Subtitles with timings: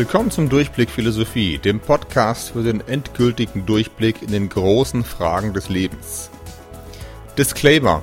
[0.00, 5.68] Willkommen zum Durchblick Philosophie, dem Podcast für den endgültigen Durchblick in den großen Fragen des
[5.68, 6.30] Lebens.
[7.36, 8.02] Disclaimer.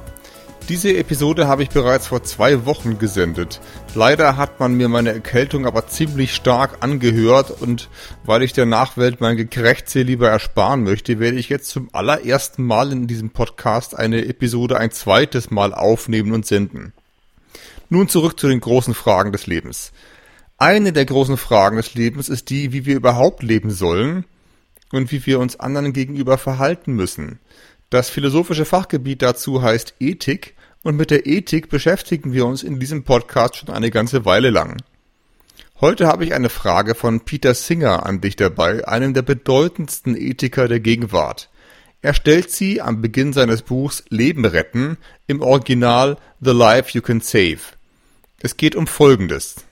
[0.70, 3.60] Diese Episode habe ich bereits vor zwei Wochen gesendet.
[3.96, 7.90] Leider hat man mir meine Erkältung aber ziemlich stark angehört und
[8.26, 12.92] weil ich der Nachwelt mein Gekrächze lieber ersparen möchte, werde ich jetzt zum allerersten Mal
[12.92, 16.94] in diesem Podcast eine Episode ein zweites Mal aufnehmen und senden.
[17.90, 19.92] Nun zurück zu den großen Fragen des Lebens.
[20.60, 24.26] Eine der großen Fragen des Lebens ist die, wie wir überhaupt leben sollen
[24.92, 27.40] und wie wir uns anderen gegenüber verhalten müssen.
[27.92, 33.04] Das philosophische Fachgebiet dazu heißt Ethik und mit der Ethik beschäftigen wir uns in diesem
[33.04, 34.82] Podcast schon eine ganze Weile lang.
[35.80, 40.68] Heute habe ich eine Frage von Peter Singer an dich dabei, einem der bedeutendsten Ethiker
[40.68, 41.52] der Gegenwart.
[42.02, 44.98] Er stellt sie am Beginn seines Buchs Leben retten,
[45.28, 47.60] im Original The Life You Can Save.
[48.40, 49.67] Es geht um Folgendes.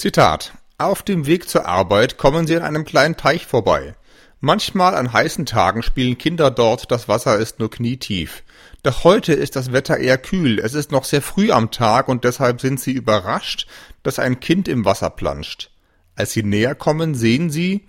[0.00, 3.96] Zitat Auf dem Weg zur Arbeit kommen sie an einem kleinen Teich vorbei.
[4.40, 8.42] Manchmal an heißen Tagen spielen Kinder dort, das Wasser ist nur knietief.
[8.82, 12.24] Doch heute ist das Wetter eher kühl, es ist noch sehr früh am Tag und
[12.24, 13.66] deshalb sind sie überrascht,
[14.02, 15.70] dass ein Kind im Wasser planscht.
[16.16, 17.86] Als sie näher kommen, sehen sie,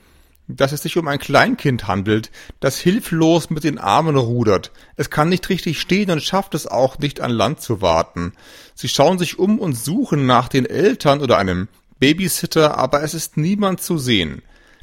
[0.49, 4.73] dass es sich um ein Kleinkind handelt, das hilflos mit den Armen rudert.
[4.97, 8.33] Es kann nicht richtig stehen und schafft es auch nicht an Land zu warten.
[8.75, 11.69] Sie schauen sich um und suchen nach den Eltern oder einem
[12.01, 14.41] Babysitter, aber es ist niemand zu sehen.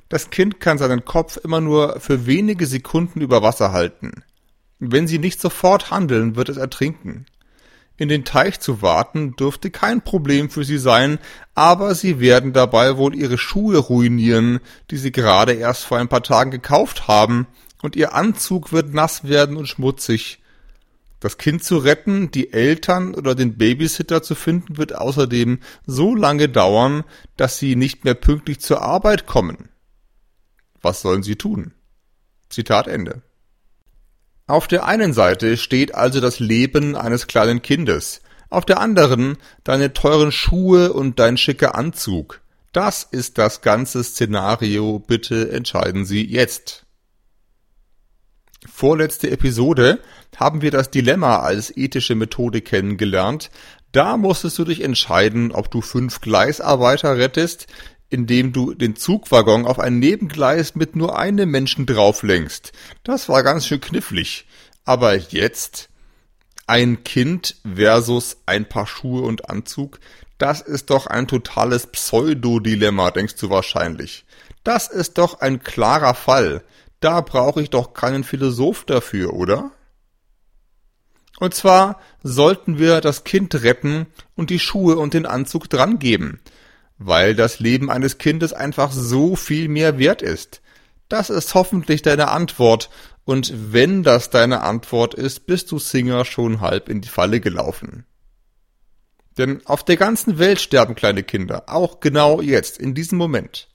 [0.08, 4.22] Das Kind kann seinen Kopf immer nur für wenige Sekunden über Wasser halten.
[4.78, 7.26] Wenn sie nicht sofort handeln, wird es ertrinken.
[7.96, 11.18] In den Teich zu warten dürfte kein Problem für sie sein,
[11.56, 14.60] aber sie werden dabei wohl ihre Schuhe ruinieren,
[14.92, 17.48] die sie gerade erst vor ein paar Tagen gekauft haben,
[17.82, 20.38] und ihr Anzug wird nass werden und schmutzig.
[21.20, 26.48] Das Kind zu retten, die Eltern oder den Babysitter zu finden, wird außerdem so lange
[26.48, 27.04] dauern,
[27.36, 29.68] dass sie nicht mehr pünktlich zur Arbeit kommen.
[30.80, 31.74] Was sollen sie tun?
[32.48, 33.22] Zitat Ende.
[34.46, 39.92] Auf der einen Seite steht also das Leben eines kleinen Kindes, auf der anderen deine
[39.92, 42.40] teuren Schuhe und dein schicker Anzug.
[42.72, 46.86] Das ist das ganze Szenario, bitte entscheiden Sie jetzt
[48.66, 50.00] vorletzte Episode
[50.36, 53.50] haben wir das Dilemma als ethische Methode kennengelernt.
[53.92, 57.66] Da musstest du dich entscheiden, ob du fünf Gleisarbeiter rettest,
[58.10, 62.72] indem du den Zugwaggon auf ein Nebengleis mit nur einem Menschen drauf lenkst.
[63.04, 64.46] Das war ganz schön knifflig.
[64.84, 65.90] Aber jetzt
[66.66, 70.00] ein Kind versus ein paar Schuhe und Anzug,
[70.38, 74.24] das ist doch ein totales Pseudo-Dilemma, denkst du wahrscheinlich.
[74.64, 76.62] Das ist doch ein klarer Fall.
[77.00, 79.70] Da brauche ich doch keinen Philosoph dafür, oder?
[81.38, 86.40] Und zwar sollten wir das Kind retten und die Schuhe und den Anzug drangeben,
[86.98, 90.60] weil das Leben eines Kindes einfach so viel mehr wert ist.
[91.08, 92.90] Das ist hoffentlich deine Antwort,
[93.24, 98.06] und wenn das deine Antwort ist, bist du Singer schon halb in die Falle gelaufen.
[99.36, 103.68] Denn auf der ganzen Welt sterben kleine Kinder, auch genau jetzt, in diesem Moment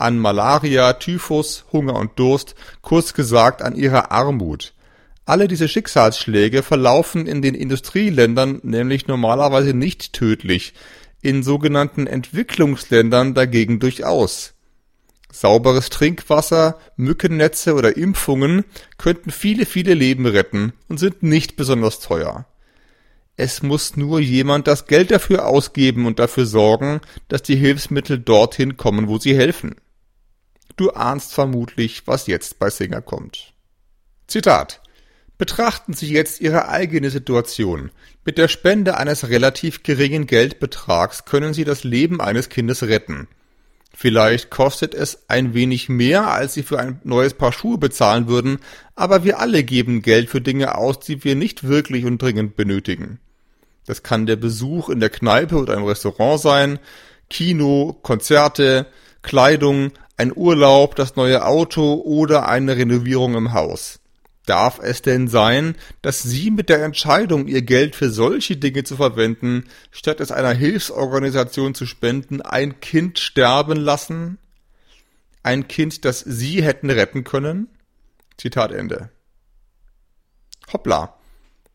[0.00, 4.72] an Malaria, Typhus, Hunger und Durst, kurz gesagt an ihrer Armut.
[5.26, 10.74] Alle diese Schicksalsschläge verlaufen in den Industrieländern nämlich normalerweise nicht tödlich,
[11.22, 14.54] in sogenannten Entwicklungsländern dagegen durchaus.
[15.30, 18.64] Sauberes Trinkwasser, Mückennetze oder Impfungen
[18.98, 22.46] könnten viele, viele Leben retten und sind nicht besonders teuer.
[23.36, 28.76] Es muss nur jemand das Geld dafür ausgeben und dafür sorgen, dass die Hilfsmittel dorthin
[28.76, 29.76] kommen, wo sie helfen.
[30.76, 33.52] Du ahnst vermutlich, was jetzt bei Singer kommt.
[34.26, 34.80] Zitat.
[35.38, 37.90] Betrachten Sie jetzt Ihre eigene Situation.
[38.24, 43.26] Mit der Spende eines relativ geringen Geldbetrags können Sie das Leben eines Kindes retten.
[43.92, 48.58] Vielleicht kostet es ein wenig mehr, als Sie für ein neues Paar Schuhe bezahlen würden,
[48.94, 53.18] aber wir alle geben Geld für Dinge aus, die wir nicht wirklich und dringend benötigen.
[53.86, 56.78] Das kann der Besuch in der Kneipe oder im Restaurant sein,
[57.28, 58.86] Kino, Konzerte,
[59.22, 64.00] Kleidung, ein Urlaub, das neue Auto oder eine Renovierung im Haus.
[64.44, 68.96] Darf es denn sein, dass Sie mit der Entscheidung, Ihr Geld für solche Dinge zu
[68.96, 74.36] verwenden, statt es einer Hilfsorganisation zu spenden, ein Kind sterben lassen?
[75.42, 77.68] Ein Kind, das Sie hätten retten können?
[78.36, 79.08] Zitat Ende.
[80.70, 81.16] Hoppla.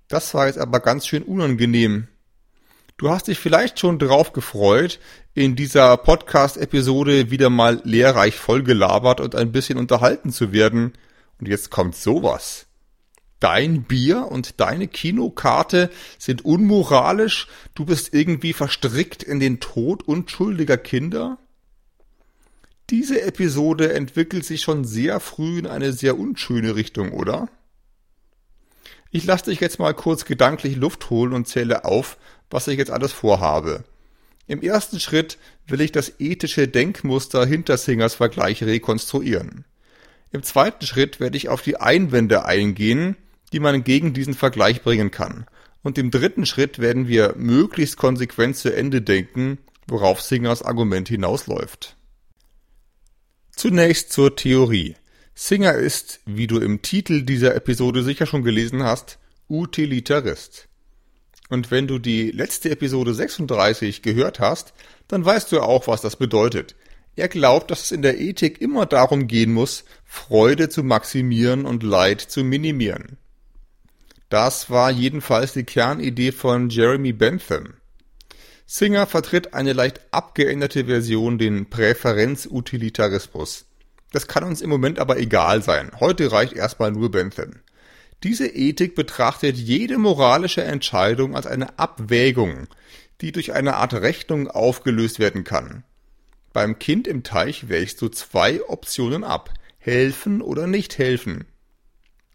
[0.07, 2.09] Das war jetzt aber ganz schön unangenehm.
[2.97, 5.01] Du hast dich vielleicht schon drauf gefreut,
[5.33, 10.93] in dieser Podcast-Episode wieder mal lehrreich vollgelabert und ein bisschen unterhalten zu werden.
[11.37, 12.67] Und jetzt kommt sowas.
[13.41, 20.77] Dein Bier und deine Kinokarte sind unmoralisch, du bist irgendwie verstrickt in den Tod unschuldiger
[20.77, 21.37] Kinder?
[22.89, 27.49] Diese Episode entwickelt sich schon sehr früh in eine sehr unschöne Richtung, oder?
[29.11, 32.17] Ich lasse dich jetzt mal kurz gedanklich Luft holen und zähle auf,
[32.49, 33.83] was ich jetzt alles vorhabe.
[34.47, 35.37] Im ersten Schritt
[35.67, 39.65] will ich das ethische Denkmuster hinter Singers Vergleich rekonstruieren.
[40.31, 43.15] Im zweiten Schritt werde ich auf die Einwände eingehen,
[43.53, 45.45] die man gegen diesen Vergleich bringen kann.
[45.81, 51.95] Und im dritten Schritt werden wir möglichst konsequent zu Ende denken, worauf Singers Argument hinausläuft.
[53.51, 54.95] Zunächst zur Theorie.
[55.33, 59.19] Singer ist, wie du im Titel dieser Episode sicher schon gelesen hast,
[59.49, 60.67] Utilitarist.
[61.49, 64.73] Und wenn du die letzte Episode 36 gehört hast,
[65.07, 66.75] dann weißt du auch, was das bedeutet.
[67.15, 71.83] Er glaubt, dass es in der Ethik immer darum gehen muss, Freude zu maximieren und
[71.83, 73.17] Leid zu minimieren.
[74.29, 77.75] Das war jedenfalls die Kernidee von Jeremy Bentham.
[78.65, 83.65] Singer vertritt eine leicht abgeänderte Version, den Präferenzutilitarismus.
[84.11, 85.91] Das kann uns im Moment aber egal sein.
[85.99, 87.59] Heute reicht erstmal nur Bentham.
[88.23, 92.67] Diese Ethik betrachtet jede moralische Entscheidung als eine Abwägung,
[93.21, 95.83] die durch eine Art Rechnung aufgelöst werden kann.
[96.53, 99.53] Beim Kind im Teich wächst du zwei Optionen ab.
[99.77, 101.45] Helfen oder nicht helfen.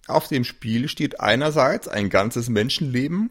[0.06, 3.30] Auf dem Spiel steht einerseits ein ganzes Menschenleben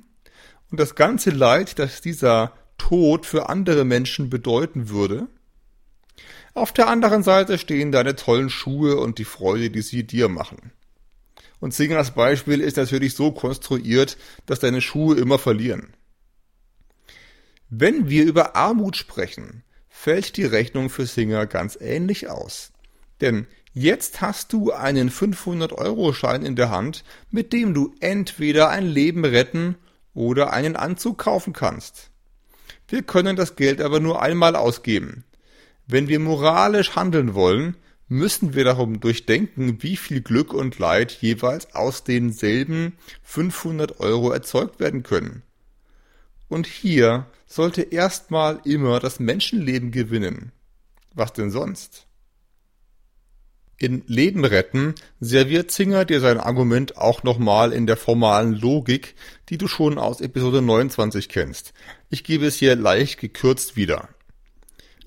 [0.72, 5.28] und das ganze Leid, das dieser Tod für andere Menschen bedeuten würde.
[6.54, 10.72] Auf der anderen Seite stehen deine tollen Schuhe und die Freude, die sie dir machen.
[11.60, 15.94] Und Singers Beispiel ist natürlich so konstruiert, dass deine Schuhe immer verlieren.
[17.70, 22.72] Wenn wir über Armut sprechen, fällt die Rechnung für Singer ganz ähnlich aus.
[23.22, 29.26] Denn jetzt hast du einen 500-Euro-Schein in der Hand, mit dem du entweder ein Leben
[29.26, 29.76] retten
[30.14, 32.10] oder einen Anzug kaufen kannst.
[32.88, 35.26] Wir können das Geld aber nur einmal ausgeben.
[35.86, 37.76] Wenn wir moralisch handeln wollen,
[38.10, 44.80] müssen wir darum durchdenken, wie viel Glück und Leid jeweils aus denselben 500 Euro erzeugt
[44.80, 45.44] werden können.
[46.50, 50.52] Und hier sollte erstmal immer das Menschenleben gewinnen.
[51.14, 52.08] Was denn sonst?
[53.78, 59.16] In Leben retten serviert Zinger dir sein Argument auch nochmal in der formalen Logik,
[59.48, 61.74] die du schon aus Episode 29 kennst.
[62.10, 64.10] Ich gebe es hier leicht gekürzt wieder.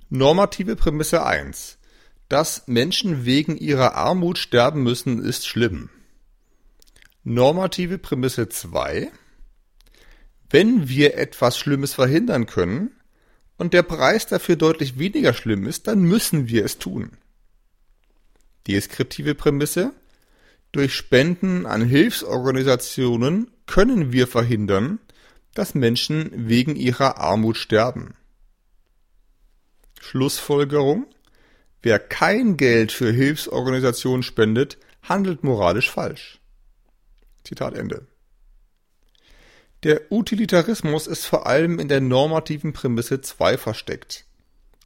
[0.08, 1.78] Normative Prämisse 1.
[2.32, 5.90] Dass Menschen wegen ihrer Armut sterben müssen, ist schlimm.
[7.24, 9.12] Normative Prämisse 2.
[10.48, 12.90] Wenn wir etwas Schlimmes verhindern können
[13.58, 17.18] und der Preis dafür deutlich weniger schlimm ist, dann müssen wir es tun.
[18.66, 19.92] Deskriptive Prämisse.
[20.72, 25.00] Durch Spenden an Hilfsorganisationen können wir verhindern,
[25.52, 28.14] dass Menschen wegen ihrer Armut sterben.
[30.00, 31.04] Schlussfolgerung.
[31.82, 36.40] Wer kein Geld für Hilfsorganisationen spendet, handelt moralisch falsch.
[37.44, 38.06] Zitat Ende.
[39.82, 44.24] Der Utilitarismus ist vor allem in der normativen Prämisse 2 versteckt.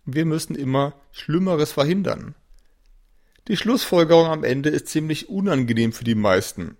[0.07, 2.35] Wir müssen immer Schlimmeres verhindern.
[3.49, 6.79] Die Schlussfolgerung am Ende ist ziemlich unangenehm für die meisten.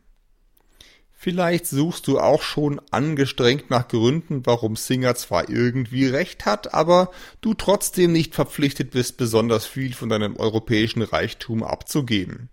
[1.19, 7.11] Vielleicht suchst du auch schon angestrengt nach Gründen, warum Singer zwar irgendwie recht hat, aber
[7.41, 12.51] du trotzdem nicht verpflichtet bist, besonders viel von deinem europäischen Reichtum abzugeben.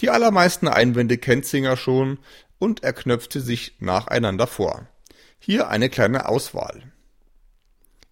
[0.00, 2.18] Die allermeisten Einwände kennt Singer schon
[2.58, 4.86] und er knöpfte sich nacheinander vor.
[5.40, 6.92] Hier eine kleine Auswahl.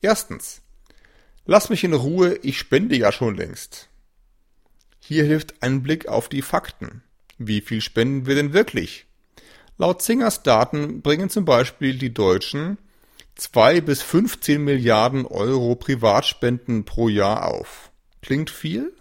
[0.02, 0.62] Erstens.
[1.46, 3.88] Lass mich in Ruhe, ich spende ja schon längst.
[5.00, 7.02] Hier hilft ein Blick auf die Fakten.
[7.38, 9.06] Wie viel spenden wir denn wirklich?
[9.78, 12.78] Laut Zingers Daten bringen zum Beispiel die Deutschen
[13.36, 17.90] 2 bis 15 Milliarden Euro Privatspenden pro Jahr auf.
[18.20, 18.92] Klingt viel?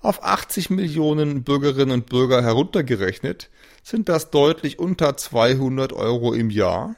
[0.00, 3.50] Auf 80 Millionen Bürgerinnen und Bürger heruntergerechnet
[3.82, 6.96] sind das deutlich unter 200 Euro im Jahr.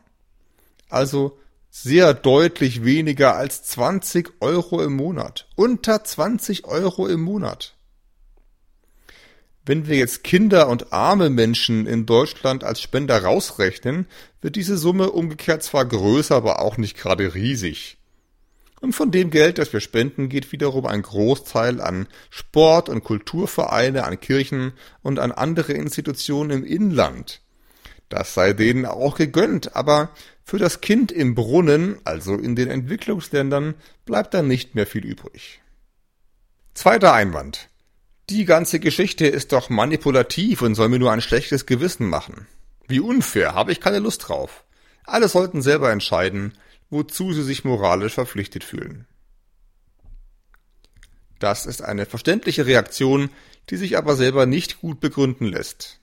[0.88, 1.38] Also
[1.70, 5.46] sehr deutlich weniger als 20 Euro im Monat.
[5.54, 7.74] Unter 20 Euro im Monat.
[9.66, 14.06] Wenn wir jetzt Kinder und arme Menschen in Deutschland als Spender rausrechnen,
[14.40, 17.98] wird diese Summe umgekehrt zwar größer, aber auch nicht gerade riesig.
[18.80, 24.04] Und von dem Geld, das wir spenden, geht wiederum ein Großteil an Sport- und Kulturvereine,
[24.04, 27.42] an Kirchen und an andere Institutionen im Inland.
[28.08, 30.10] Das sei denen auch gegönnt, aber
[30.42, 33.74] für das Kind im Brunnen, also in den Entwicklungsländern,
[34.04, 35.60] bleibt dann nicht mehr viel übrig.
[36.74, 37.69] Zweiter Einwand.
[38.30, 42.46] Die ganze Geschichte ist doch manipulativ und soll mir nur ein schlechtes Gewissen machen.
[42.86, 44.62] Wie unfair, habe ich keine Lust drauf.
[45.04, 46.56] Alle sollten selber entscheiden,
[46.90, 49.08] wozu sie sich moralisch verpflichtet fühlen.
[51.40, 53.30] Das ist eine verständliche Reaktion,
[53.68, 55.98] die sich aber selber nicht gut begründen lässt.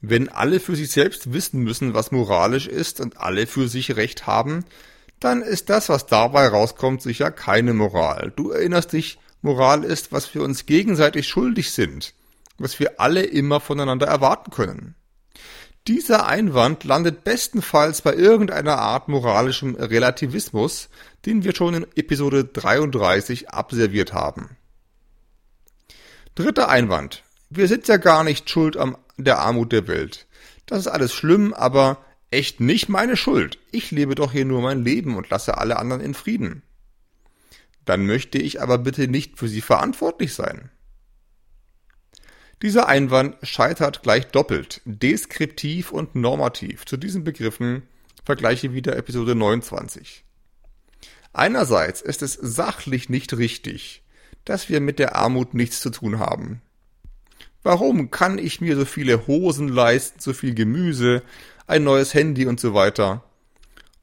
[0.00, 4.26] Wenn alle für sich selbst wissen müssen, was moralisch ist und alle für sich Recht
[4.26, 4.64] haben,
[5.18, 8.32] dann ist das, was dabei rauskommt, sicher keine Moral.
[8.34, 12.14] Du erinnerst dich, Moral ist, was wir uns gegenseitig schuldig sind,
[12.58, 14.94] was wir alle immer voneinander erwarten können.
[15.88, 20.90] Dieser Einwand landet bestenfalls bei irgendeiner Art moralischem Relativismus,
[21.24, 24.56] den wir schon in Episode 33 abserviert haben.
[26.34, 27.22] Dritter Einwand.
[27.48, 30.26] Wir sind ja gar nicht schuld an der Armut der Welt.
[30.66, 31.98] Das ist alles schlimm, aber
[32.30, 33.58] echt nicht meine Schuld.
[33.72, 36.62] Ich lebe doch hier nur mein Leben und lasse alle anderen in Frieden.
[37.90, 40.70] Dann möchte ich aber bitte nicht für sie verantwortlich sein.
[42.62, 46.86] Dieser Einwand scheitert gleich doppelt, deskriptiv und normativ.
[46.86, 47.82] Zu diesen Begriffen
[48.24, 50.24] vergleiche wieder Episode 29.
[51.32, 54.04] Einerseits ist es sachlich nicht richtig,
[54.44, 56.62] dass wir mit der Armut nichts zu tun haben.
[57.64, 61.24] Warum kann ich mir so viele Hosen leisten, so viel Gemüse,
[61.66, 63.24] ein neues Handy und so weiter?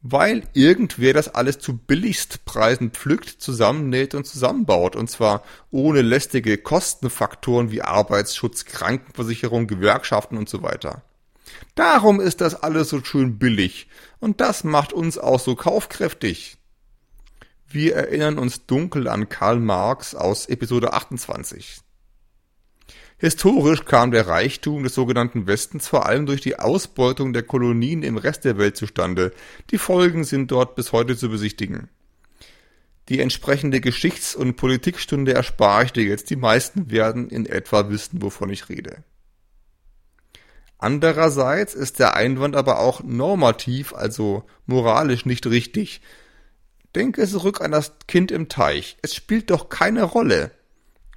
[0.10, 4.96] Weil irgendwer das alles zu Billigstpreisen pflückt, zusammennäht und zusammenbaut.
[4.96, 11.04] Und zwar ohne lästige Kostenfaktoren wie Arbeitsschutz, Krankenversicherung, Gewerkschaften und so weiter.
[11.76, 13.88] Darum ist das alles so schön billig.
[14.20, 16.58] Und das macht uns auch so kaufkräftig.
[17.68, 21.82] Wir erinnern uns dunkel an Karl Marx aus Episode 28.
[23.20, 28.18] Historisch kam der Reichtum des sogenannten Westens vor allem durch die Ausbeutung der Kolonien im
[28.18, 29.34] Rest der Welt zustande.
[29.72, 31.90] Die Folgen sind dort bis heute zu besichtigen.
[33.10, 36.30] Die entsprechende Geschichts- und Politikstunde erspare ich dir jetzt.
[36.30, 39.04] Die meisten werden in etwa wissen, wovon ich rede.
[40.78, 46.02] Andererseits ist der Einwand aber auch normativ, also moralisch nicht richtig.
[46.94, 48.98] Denke zurück an das Kind im Teich.
[49.02, 50.52] Es spielt doch keine Rolle,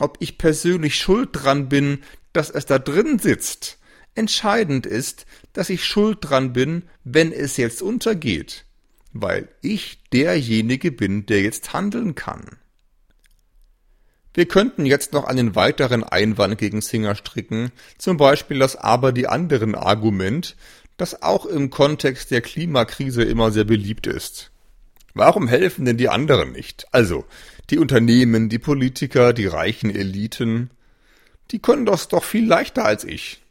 [0.01, 2.03] ob ich persönlich schuld dran bin,
[2.33, 3.79] dass es da drin sitzt.
[4.15, 8.65] Entscheidend ist, dass ich schuld dran bin, wenn es jetzt untergeht,
[9.13, 12.59] weil ich derjenige bin, der jetzt handeln kann.
[14.35, 19.27] Wir könnten jetzt noch einen weiteren Einwand gegen Singer stricken, zum Beispiel das aber die
[19.27, 20.57] anderen Argument,
[20.97, 24.51] das auch im Kontext der Klimakrise immer sehr beliebt ist.
[25.15, 26.87] Warum helfen denn die anderen nicht?
[26.93, 27.25] Also,
[27.71, 30.71] die Unternehmen, die Politiker, die reichen Eliten,
[31.51, 33.43] die können das doch viel leichter als ich.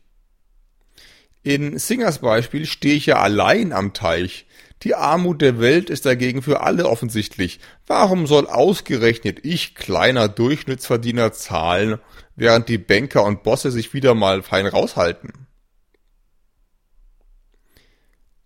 [1.43, 4.45] In Singers Beispiel stehe ich ja allein am Teich.
[4.83, 7.59] Die Armut der Welt ist dagegen für alle offensichtlich.
[7.88, 11.99] Warum soll ausgerechnet ich, kleiner Durchschnittsverdiener, zahlen,
[12.35, 15.47] während die Banker und Bosse sich wieder mal fein raushalten?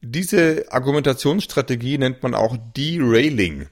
[0.02, 3.68] Diese Argumentationsstrategie nennt man auch Derailing.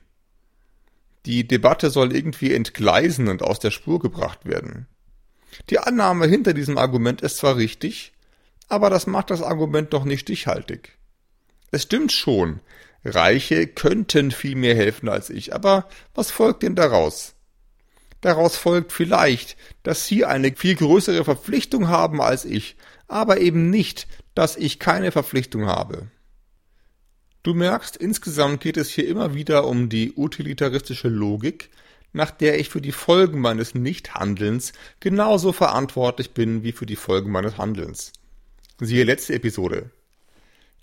[1.25, 4.88] Die Debatte soll irgendwie entgleisen und aus der Spur gebracht werden.
[5.70, 8.13] Die Annahme hinter diesem Argument ist zwar richtig,
[8.70, 10.98] aber das macht das Argument doch nicht stichhaltig.
[11.72, 12.62] Es stimmt schon,
[13.04, 17.36] Reiche könnten viel mehr helfen als ich, aber was folgt denn daraus?
[18.22, 22.75] Daraus folgt vielleicht, dass Sie eine viel größere Verpflichtung haben als ich,
[23.08, 26.08] aber eben nicht, dass ich keine Verpflichtung habe.
[27.43, 31.71] Du merkst, insgesamt geht es hier immer wieder um die utilitaristische Logik,
[32.13, 37.31] nach der ich für die Folgen meines Nichthandelns genauso verantwortlich bin wie für die Folgen
[37.31, 38.13] meines Handelns.
[38.79, 39.89] Siehe letzte Episode.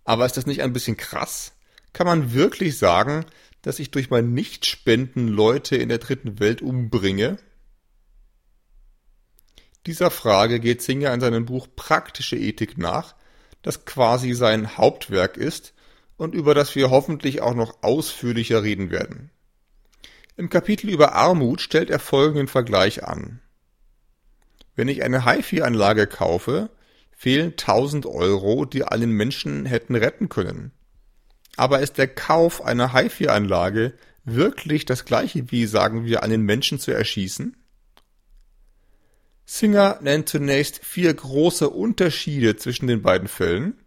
[0.05, 1.53] Aber ist das nicht ein bisschen krass?
[1.93, 3.25] Kann man wirklich sagen,
[3.63, 7.39] dass ich durch mein Nichtspenden Leute in der dritten Welt umbringe?
[9.87, 13.15] Dieser Frage geht Singer in seinem Buch Praktische Ethik nach,
[13.63, 15.73] das quasi sein Hauptwerk ist
[16.19, 19.31] und über das wir hoffentlich auch noch ausführlicher reden werden.
[20.37, 23.41] Im Kapitel über Armut stellt er folgenden Vergleich an.
[24.77, 26.71] Wenn ich eine HiFi-Anlage kaufe,
[27.11, 30.73] fehlen 1000 Euro, die einen Menschen hätten retten können.
[31.57, 33.95] Aber ist der Kauf einer HiFi-Anlage
[34.25, 37.57] wirklich das gleiche wie, sagen wir, einen Menschen zu erschießen?
[39.47, 43.79] Singer nennt zunächst vier große Unterschiede zwischen den beiden Fällen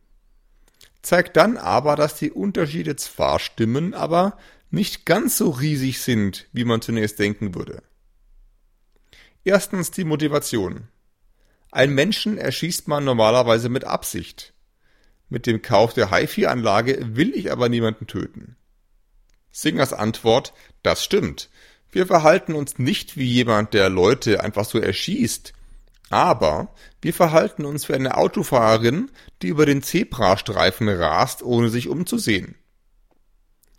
[1.01, 4.37] zeigt dann aber, dass die Unterschiede zwar stimmen, aber
[4.69, 7.83] nicht ganz so riesig sind, wie man zunächst denken würde.
[9.43, 10.87] Erstens die Motivation.
[11.71, 14.53] Ein Menschen erschießt man normalerweise mit Absicht.
[15.29, 18.57] Mit dem Kauf der HiFi-Anlage will ich aber niemanden töten.
[19.51, 20.53] Singers Antwort,
[20.83, 21.49] das stimmt.
[21.91, 25.53] Wir verhalten uns nicht wie jemand, der Leute einfach so erschießt,
[26.11, 29.09] aber wir verhalten uns wie eine Autofahrerin,
[29.41, 32.55] die über den Zebrastreifen rast, ohne sich umzusehen.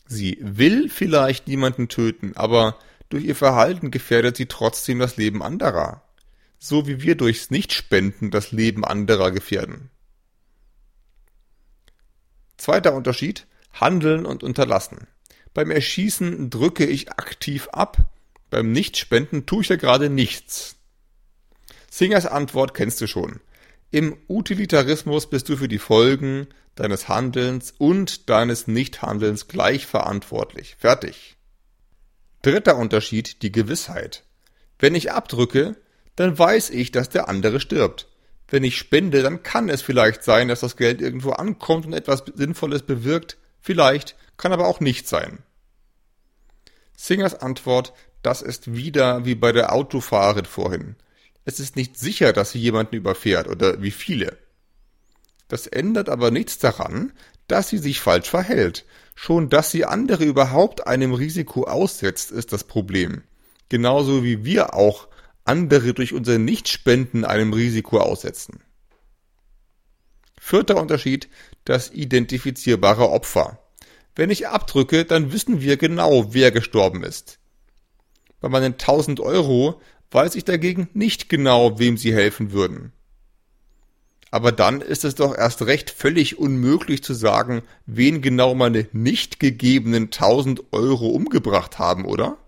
[0.07, 6.03] Sie will vielleicht niemanden töten, aber durch ihr Verhalten gefährdet sie trotzdem das Leben anderer.
[6.59, 9.91] So wie wir durchs Nichtspenden das Leben anderer gefährden.
[12.57, 15.09] Zweiter Unterschied, Handeln und Unterlassen.
[15.55, 17.99] Beim Erschießen drücke ich aktiv ab,
[18.49, 20.77] beim Nichtspenden tue ich ja gerade nichts.
[21.95, 23.41] Singers Antwort kennst du schon.
[23.91, 30.77] Im Utilitarismus bist du für die Folgen deines Handelns und deines Nichthandelns gleich verantwortlich.
[30.79, 31.37] Fertig.
[32.41, 34.25] Dritter Unterschied, die Gewissheit.
[34.79, 35.77] Wenn ich abdrücke,
[36.17, 38.09] dann weiß ich, dass der andere stirbt.
[38.49, 42.25] Wenn ich spende, dann kann es vielleicht sein, dass das Geld irgendwo ankommt und etwas
[42.35, 43.37] Sinnvolles bewirkt.
[43.61, 45.41] Vielleicht, kann aber auch nicht sein.
[46.97, 50.97] Singers Antwort, das ist wieder wie bei der Autofahrerin vorhin.
[51.45, 54.39] Es ist nicht sicher, dass sie jemanden überfährt oder wie viele.
[55.49, 57.13] Das ändert aber nichts daran,
[57.49, 58.87] dass sie sich falsch verhält.
[59.15, 63.23] Schon dass sie andere überhaupt einem Risiko aussetzt, ist das Problem.
[63.69, 65.09] Genauso wie wir auch
[65.45, 68.61] andere durch unser Nichtspenden einem Risiko aussetzen.
[70.41, 71.29] Vierter Unterschied,
[71.65, 73.59] das identifizierbare Opfer.
[74.15, 77.39] Wenn ich abdrücke, dann wissen wir genau, wer gestorben ist.
[78.41, 79.81] Bei meinen 1000 Euro
[80.13, 82.93] weiß ich dagegen nicht genau, wem sie helfen würden.
[84.31, 89.41] Aber dann ist es doch erst recht völlig unmöglich zu sagen, wen genau meine nicht
[89.41, 92.39] gegebenen 1000 Euro umgebracht haben, oder?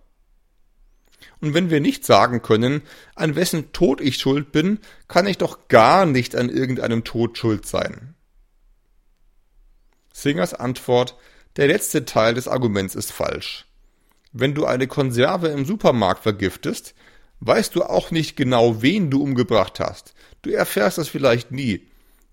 [1.41, 2.81] Und wenn wir nicht sagen können,
[3.15, 4.79] an wessen Tod ich schuld bin,
[5.09, 8.15] kann ich doch gar nicht an irgendeinem Tod schuld sein.
[10.11, 11.19] Singers Antwort,
[11.57, 13.67] der letzte Teil des Arguments ist falsch.
[14.33, 16.95] Wenn du eine Konserve im Supermarkt vergiftest,
[17.47, 20.15] weißt du auch nicht genau, wen du umgebracht hast.
[20.43, 21.87] Du erfährst das vielleicht nie.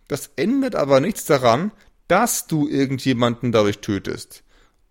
[0.07, 1.71] Das ändert aber nichts daran,
[2.07, 4.43] dass du irgendjemanden dadurch tötest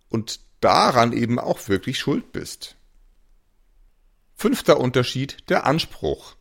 [0.08, 2.76] und daran eben auch wirklich schuld bist.
[4.34, 6.36] Fünfter Unterschied, der Anspruch.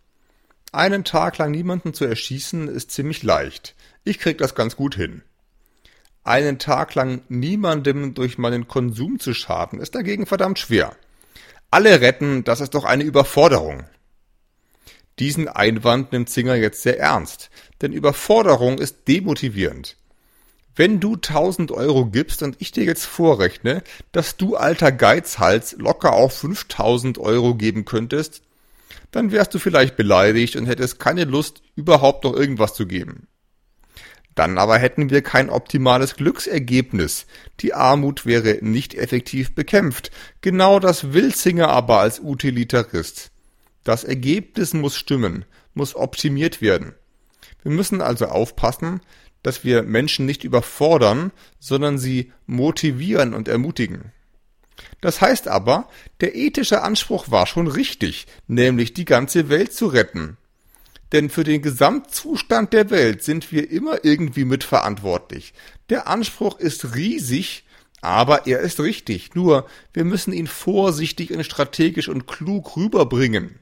[0.71, 3.75] Einen Tag lang niemanden zu erschießen ist ziemlich leicht.
[4.03, 5.23] Ich krieg das ganz gut hin.
[6.23, 10.95] Einen Tag lang niemandem durch meinen Konsum zu schaden ist dagegen verdammt schwer.
[11.71, 13.83] Alle retten, das ist doch eine Überforderung.
[15.19, 17.51] Diesen Einwand nimmt Singer jetzt sehr ernst,
[17.81, 19.95] denn Überforderung ist demotivierend.
[20.75, 26.13] Wenn du 1000 Euro gibst und ich dir jetzt vorrechne, dass du alter Geizhals locker
[26.13, 28.41] auf 5000 Euro geben könntest,
[29.11, 33.27] dann wärst du vielleicht beleidigt und hättest keine Lust, überhaupt noch irgendwas zu geben.
[34.35, 37.25] Dann aber hätten wir kein optimales Glücksergebnis.
[37.59, 40.11] Die Armut wäre nicht effektiv bekämpft.
[40.41, 43.31] Genau das will Singer aber als Utilitarist.
[43.83, 46.93] Das Ergebnis muss stimmen, muss optimiert werden.
[47.63, 49.01] Wir müssen also aufpassen,
[49.43, 54.11] dass wir Menschen nicht überfordern, sondern sie motivieren und ermutigen.
[55.01, 55.89] Das heißt aber,
[56.21, 60.37] der ethische Anspruch war schon richtig, nämlich die ganze Welt zu retten.
[61.11, 65.53] Denn für den Gesamtzustand der Welt sind wir immer irgendwie mitverantwortlich.
[65.89, 67.63] Der Anspruch ist riesig,
[68.01, 69.33] aber er ist richtig.
[69.33, 73.59] Nur, wir müssen ihn vorsichtig und strategisch und klug rüberbringen.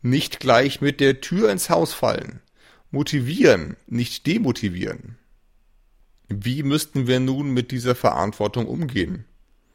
[0.00, 2.40] Nicht gleich mit der Tür ins Haus fallen.
[2.90, 5.16] Motivieren, nicht demotivieren.
[6.28, 9.26] Wie müssten wir nun mit dieser Verantwortung umgehen?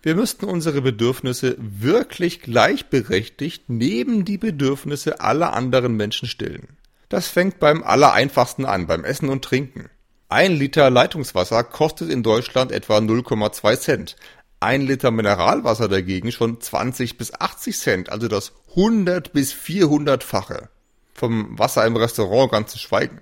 [0.01, 6.77] Wir müssten unsere Bedürfnisse wirklich gleichberechtigt neben die Bedürfnisse aller anderen Menschen stellen.
[7.09, 9.89] Das fängt beim allereinfachsten an, beim Essen und Trinken.
[10.29, 14.15] Ein Liter Leitungswasser kostet in Deutschland etwa 0,2 Cent.
[14.59, 20.67] Ein Liter Mineralwasser dagegen schon 20 bis 80 Cent, also das 100 bis 400-fache.
[21.13, 23.21] Vom Wasser im Restaurant ganz zu schweigen.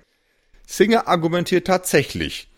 [0.66, 2.48] Singer argumentiert tatsächlich,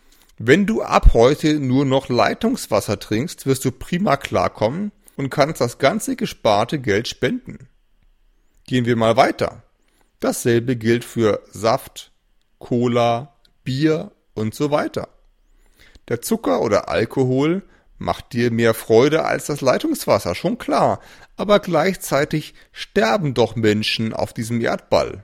[0.41, 5.77] wenn du ab heute nur noch Leitungswasser trinkst, wirst du prima klarkommen und kannst das
[5.79, 7.67] ganze gesparte Geld spenden.
[8.65, 9.63] Gehen wir mal weiter.
[10.19, 12.11] Dasselbe gilt für Saft,
[12.57, 15.09] Cola, Bier und so weiter.
[16.07, 17.63] Der Zucker oder Alkohol
[17.97, 20.99] macht dir mehr Freude als das Leitungswasser, schon klar,
[21.37, 25.23] aber gleichzeitig sterben doch Menschen auf diesem Erdball.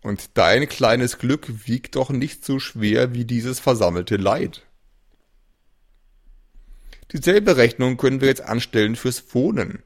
[0.00, 4.62] Und dein kleines Glück wiegt doch nicht so schwer wie dieses versammelte Leid.
[7.12, 9.82] Dieselbe Rechnung können wir jetzt anstellen fürs Wohnen.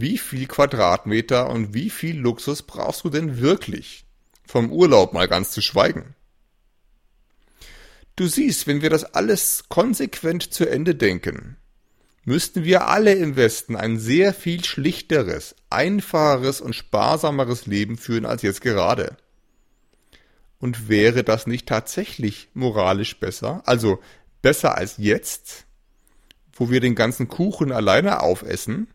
[0.00, 4.06] Wie viel Quadratmeter und wie viel Luxus brauchst du denn wirklich?
[4.46, 6.14] Vom Urlaub mal ganz zu schweigen.
[8.14, 11.56] Du siehst, wenn wir das alles konsequent zu Ende denken,
[12.22, 18.42] müssten wir alle im Westen ein sehr viel schlichteres, einfacheres und sparsameres Leben führen als
[18.42, 19.16] jetzt gerade.
[20.60, 23.98] Und wäre das nicht tatsächlich moralisch besser, also
[24.42, 25.66] besser als jetzt,
[26.52, 28.86] wo wir den ganzen Kuchen alleine aufessen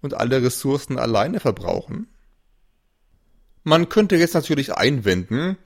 [0.00, 2.08] und alle Ressourcen alleine verbrauchen?
[3.64, 5.58] Man könnte jetzt natürlich einwenden,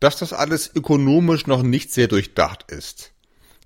[0.00, 3.12] dass das alles ökonomisch noch nicht sehr durchdacht ist.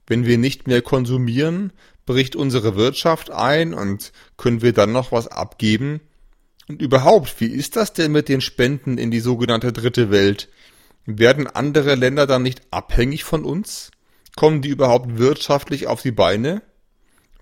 [0.06, 1.72] Wenn wir nicht mehr konsumieren,
[2.06, 6.00] bricht unsere Wirtschaft ein und können wir dann noch was abgeben?
[6.68, 10.48] Und überhaupt, wie ist das denn mit den Spenden in die sogenannte dritte Welt?
[11.06, 13.90] Werden andere Länder dann nicht abhängig von uns?
[14.36, 16.62] Kommen die überhaupt wirtschaftlich auf die Beine?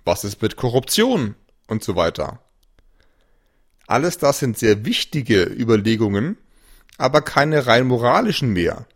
[0.04, 1.34] Was ist mit Korruption
[1.66, 2.40] und so weiter?
[3.88, 6.36] Alles das sind sehr wichtige Überlegungen,
[6.98, 8.86] aber keine rein moralischen mehr.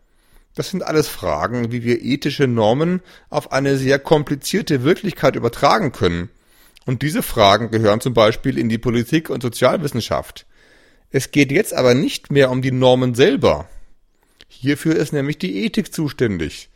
[0.55, 3.01] Das sind alles Fragen, wie wir ethische Normen
[3.31, 6.29] auf eine sehr komplizierte Wirklichkeit übertragen können.
[6.85, 10.45] Und diese Fragen gehören zum Beispiel in die Politik und Sozialwissenschaft.
[11.11, 13.71] Es geht jetzt aber nicht mehr um die Normen selber.
[14.47, 16.69] Hierfür ist nämlich die Ethik zuständig.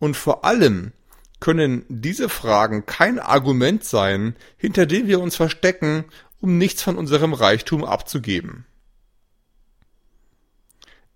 [0.00, 0.90] Und vor allem
[1.38, 6.06] können diese Fragen kein Argument sein, hinter dem wir uns verstecken
[6.40, 8.66] um nichts von unserem Reichtum abzugeben.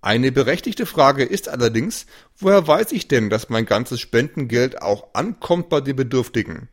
[0.01, 2.05] Eine berechtigte Frage ist allerdings,
[2.37, 6.69] woher weiß ich denn, dass mein ganzes Spendengeld auch ankommt bei den Bedürftigen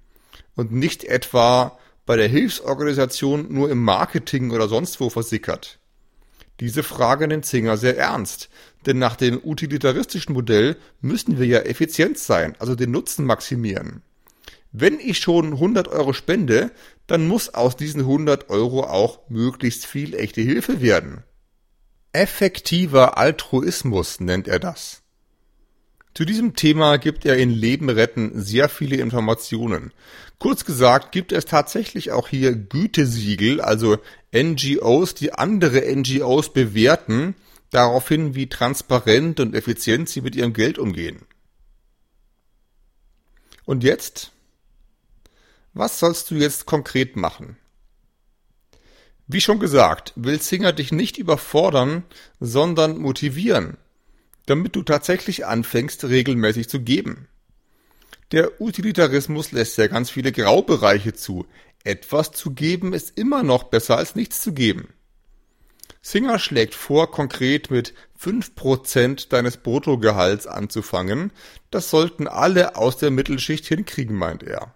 [0.56, 5.80] und nicht etwa bei der Hilfsorganisation nur im Marketing oder sonst wo versickert?
[6.60, 8.50] Diese Frage nimmt Singer sehr ernst,
[8.86, 14.02] denn nach dem utilitaristischen Modell müssen wir ja effizient sein, also den Nutzen maximieren.
[14.74, 16.72] Wenn ich schon 100 Euro spende,
[17.12, 21.26] dann muss aus diesen 100 Euro auch möglichst viel echte Hilfe werden.
[22.14, 25.02] Effektiver Altruismus nennt er das.
[26.14, 29.92] Zu diesem Thema gibt er in Leben retten sehr viele Informationen.
[30.40, 33.98] Kurz gesagt gibt es tatsächlich auch hier Gütesiegel, also
[34.34, 37.36] NGOs, die andere NGOs bewerten,
[37.72, 41.24] daraufhin, wie transparent und effizient sie mit ihrem Geld umgehen.
[43.66, 44.32] Und jetzt
[45.74, 47.58] was sollst du jetzt konkret machen?
[49.28, 52.04] Wie schon gesagt, will Singer dich nicht überfordern,
[52.40, 53.78] sondern motivieren,
[54.46, 57.30] damit du tatsächlich anfängst, regelmäßig zu geben.
[58.32, 61.46] Der Utilitarismus lässt ja ganz viele Graubereiche zu.
[61.84, 64.90] Etwas zu geben ist immer noch besser als nichts zu geben.
[66.02, 71.32] Singer schlägt vor, konkret mit 5% deines Bruttogehalts anzufangen.
[71.70, 74.76] Das sollten alle aus der Mittelschicht hinkriegen, meint er.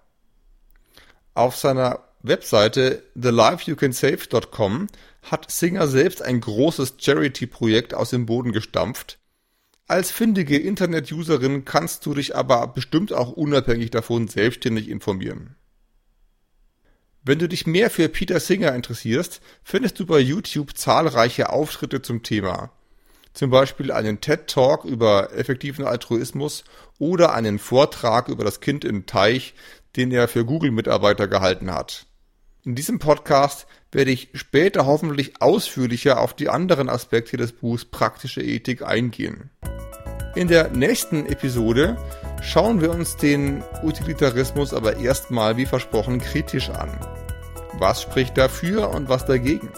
[1.35, 4.87] Auf seiner Webseite thelifeyoucansave.com
[5.21, 9.19] hat Singer selbst ein großes Charity-Projekt aus dem Boden gestampft.
[9.85, 15.57] Als findige Internet-Userin kannst du dich aber bestimmt auch unabhängig davon selbstständig informieren.
[17.21, 22.23] Wenn du dich mehr für Peter Singer interessierst, findest du bei YouTube zahlreiche Auftritte zum
[22.23, 22.71] Thema.
[23.33, 26.63] Zum Beispiel einen TED Talk über effektiven Altruismus
[26.97, 29.53] oder einen Vortrag über das Kind im Teich,
[29.95, 32.05] den er für Google-Mitarbeiter gehalten hat.
[32.63, 38.41] In diesem Podcast werde ich später hoffentlich ausführlicher auf die anderen Aspekte des Buchs Praktische
[38.41, 39.51] Ethik eingehen.
[40.35, 41.95] In der nächsten Episode
[42.41, 46.89] schauen wir uns den Utilitarismus aber erstmal wie versprochen kritisch an.
[47.79, 49.69] Was spricht dafür und was dagegen?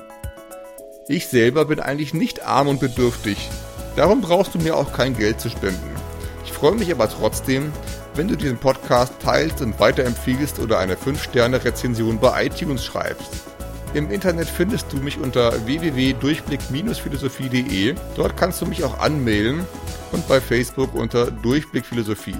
[1.07, 3.49] Ich selber bin eigentlich nicht arm und bedürftig,
[3.95, 5.95] darum brauchst du mir auch kein Geld zu spenden.
[6.43, 7.71] Ich freue mich aber trotzdem,
[8.17, 13.43] wenn du diesen Podcast teilst und weiterempfiehlst oder eine 5-Sterne-Rezension bei iTunes schreibst.
[13.93, 17.95] Im Internet findest du mich unter www.durchblick-philosophie.de.
[18.15, 19.65] Dort kannst du mich auch anmailen
[20.11, 22.35] und bei Facebook unter Durchblick Philosophie.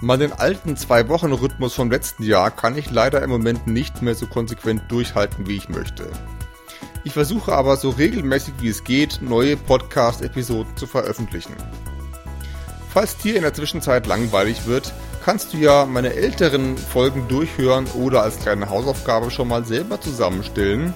[0.00, 4.82] Meinen alten Zwei-Wochen-Rhythmus vom letzten Jahr kann ich leider im Moment nicht mehr so konsequent
[4.88, 6.10] durchhalten, wie ich möchte.
[7.04, 11.54] Ich versuche aber so regelmäßig wie es geht, neue Podcast-Episoden zu veröffentlichen.
[12.94, 14.92] Falls dir in der Zwischenzeit langweilig wird,
[15.24, 20.94] kannst du ja meine älteren Folgen durchhören oder als kleine Hausaufgabe schon mal selber zusammenstellen,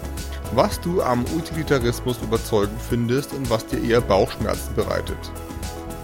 [0.55, 5.19] was du am Utilitarismus überzeugend findest und was dir eher Bauchschmerzen bereitet.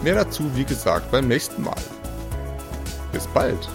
[0.02, 1.76] Mehr dazu, wie gesagt, beim nächsten Mal.
[3.12, 3.68] Bis bald!